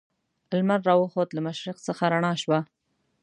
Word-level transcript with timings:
لمر 0.57 0.81
را 0.87 0.95
وخوت 0.99 1.29
له 1.33 1.41
مشرق 1.47 1.77
څخه 1.87 2.03
رڼا 2.13 2.33
شوه. 2.41 2.59